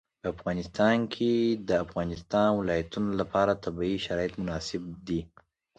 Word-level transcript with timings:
په 0.21 0.27
افغانستان 0.35 0.97
کې 1.13 1.33
د 1.53 1.55
د 1.67 1.71
افغانستان 1.85 2.47
ولايتونه 2.59 3.09
لپاره 3.21 3.59
طبیعي 3.65 3.97
شرایط 4.05 4.33
مناسب 4.41 4.83
دي. 5.07 5.21